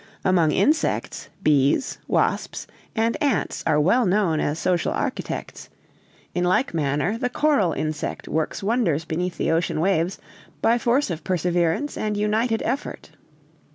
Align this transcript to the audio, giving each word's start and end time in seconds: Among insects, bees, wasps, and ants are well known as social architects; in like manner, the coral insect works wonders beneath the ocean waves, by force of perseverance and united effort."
Among 0.25 0.51
insects, 0.51 1.29
bees, 1.43 1.99
wasps, 2.07 2.65
and 2.95 3.15
ants 3.21 3.63
are 3.67 3.79
well 3.79 4.07
known 4.07 4.39
as 4.39 4.57
social 4.57 4.91
architects; 4.91 5.69
in 6.33 6.43
like 6.43 6.73
manner, 6.73 7.19
the 7.19 7.29
coral 7.29 7.73
insect 7.73 8.27
works 8.27 8.63
wonders 8.63 9.05
beneath 9.05 9.37
the 9.37 9.51
ocean 9.51 9.79
waves, 9.79 10.17
by 10.59 10.79
force 10.79 11.11
of 11.11 11.23
perseverance 11.23 11.97
and 11.99 12.17
united 12.17 12.63
effort." 12.65 13.11